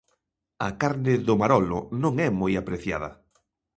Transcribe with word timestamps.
A 0.67 0.69
carne 0.81 1.13
do 1.27 1.35
marolo 1.41 1.79
non 2.01 2.13
é 2.27 2.29
moi 2.39 2.53
apreciada. 2.57 3.09